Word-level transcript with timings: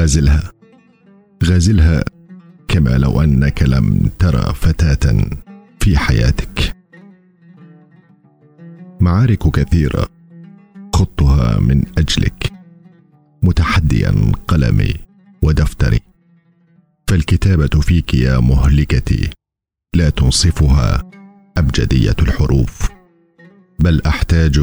غازلها. 0.00 0.52
غازلها 1.44 2.04
كما 2.68 2.98
لو 2.98 3.22
أنك 3.22 3.62
لم 3.62 4.10
ترى 4.18 4.54
فتاة 4.54 5.30
في 5.80 5.98
حياتك. 5.98 6.76
معارك 9.00 9.50
كثيرة 9.50 10.08
خضتها 10.94 11.60
من 11.60 11.84
أجلك. 11.98 12.52
متحديا 13.42 14.32
قلمي 14.48 14.94
ودفتري. 15.42 16.00
فالكتابة 17.08 17.80
فيك 17.80 18.14
يا 18.14 18.38
مهلكتي. 18.38 19.30
لا 19.96 20.10
تنصفها 20.10 21.10
أبجدية 21.56 22.16
الحروف. 22.18 22.88
بل 23.78 24.02
أحتاج 24.06 24.60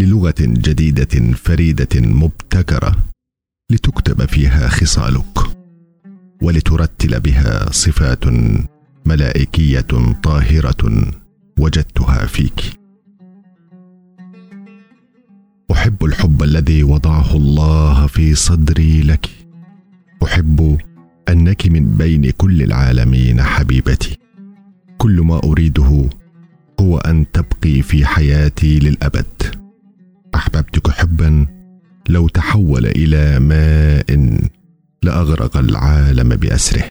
للغة 0.00 0.34
جديدة 0.40 1.32
فريدة 1.32 2.00
مبتكرة. 2.00 3.09
لتكتب 3.70 4.24
فيها 4.24 4.68
خصالك 4.68 5.38
ولترتل 6.42 7.20
بها 7.20 7.72
صفات 7.72 8.24
ملائكية 9.06 9.86
طاهرة 10.22 11.12
وجدتها 11.58 12.26
فيك. 12.26 12.60
أحب 15.72 16.04
الحب 16.04 16.42
الذي 16.42 16.82
وضعه 16.82 17.36
الله 17.36 18.06
في 18.06 18.34
صدري 18.34 19.02
لك. 19.02 19.30
أحب 20.24 20.78
أنك 21.28 21.66
من 21.66 21.96
بين 21.96 22.30
كل 22.30 22.62
العالمين 22.62 23.42
حبيبتي. 23.42 24.16
كل 24.98 25.20
ما 25.20 25.40
أريده 25.44 26.08
هو 26.80 26.98
أن 26.98 27.26
تبقي 27.32 27.82
في 27.82 28.06
حياتي 28.06 28.78
للأبد. 28.78 29.42
أحببتك 30.34 30.90
حبا 30.90 31.59
لو 32.10 32.28
تحول 32.28 32.86
إلى 32.86 33.40
ماء 33.40 34.38
لأغرق 35.02 35.56
العالم 35.56 36.28
بأسره. 36.28 36.88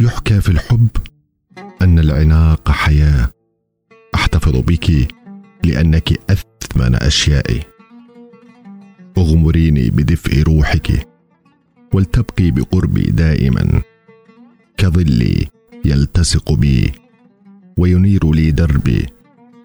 يحكى 0.00 0.40
في 0.40 0.48
الحب 0.48 0.88
أن 1.82 1.98
العناق 1.98 2.70
حياة. 2.70 3.28
أحتفظ 4.14 4.56
بك 4.56 5.08
لأنك 5.64 6.30
أثمن 6.30 6.94
أشيائي. 6.94 7.60
أغمريني 9.18 9.90
بدفء 9.90 10.42
روحك 10.42 11.08
ولتبقي 11.94 12.50
بقربي 12.50 13.02
دائما. 13.02 13.82
كظلي 14.76 15.48
يلتصق 15.84 16.52
بي 16.52 16.92
وينير 17.76 18.32
لي 18.32 18.50
دربي 18.50 19.06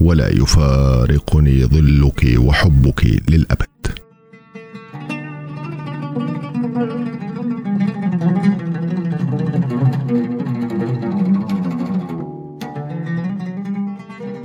ولا 0.01 0.29
يفارقني 0.29 1.65
ظلك 1.65 2.35
وحبك 2.37 3.05
للأبد. 3.29 3.67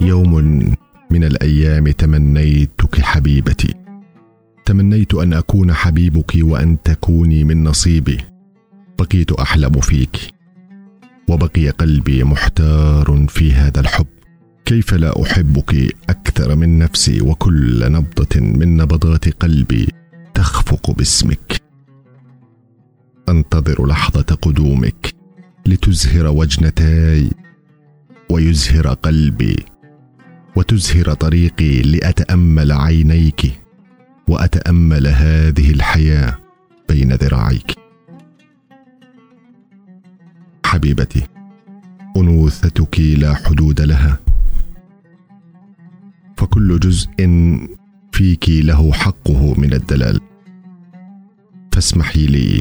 يوم 0.00 0.34
من 1.10 1.24
الأيام 1.24 1.88
تمنيتك 1.88 3.00
حبيبتي. 3.00 3.74
تمنيت 4.64 5.14
أن 5.14 5.32
أكون 5.32 5.72
حبيبك 5.72 6.32
وأن 6.36 6.82
تكوني 6.82 7.44
من 7.44 7.64
نصيبي. 7.64 8.18
بقيت 8.98 9.32
أحلم 9.32 9.80
فيك. 9.80 10.41
وبقي 11.32 11.70
قلبي 11.70 12.24
محتار 12.24 13.26
في 13.28 13.52
هذا 13.52 13.80
الحب. 13.80 14.06
كيف 14.64 14.94
لا 14.94 15.22
أحبك 15.22 15.94
أكثر 16.10 16.54
من 16.54 16.78
نفسي 16.78 17.20
وكل 17.20 17.92
نبضة 17.92 18.40
من 18.40 18.76
نبضات 18.76 19.28
قلبي 19.28 19.88
تخفق 20.34 20.90
باسمك؟ 20.90 21.62
أنتظر 23.28 23.86
لحظة 23.86 24.22
قدومك 24.42 25.14
لتزهر 25.66 26.26
وجنتاي 26.26 27.30
ويزهر 28.30 28.88
قلبي 28.88 29.56
وتزهر 30.56 31.14
طريقي 31.14 31.82
لأتأمل 31.82 32.72
عينيك 32.72 33.52
وأتأمل 34.28 35.06
هذه 35.06 35.70
الحياة 35.70 36.38
بين 36.88 37.12
ذراعيك. 37.12 37.81
حبيبتي 40.92 41.26
أنوثتك 42.16 43.00
لا 43.00 43.34
حدود 43.34 43.80
لها. 43.80 44.18
فكل 46.36 46.80
جزء 46.80 47.10
فيك 48.12 48.48
له 48.48 48.92
حقه 48.92 49.54
من 49.60 49.72
الدلال. 49.72 50.20
فاسمحي 51.72 52.26
لي 52.26 52.60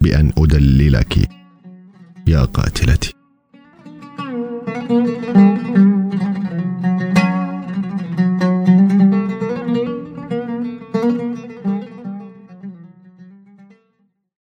بأن 0.00 0.32
أدللك 0.38 1.28
يا 2.26 2.44
قاتلتي. 2.44 3.14
thank 4.86 5.36
you 5.36 5.53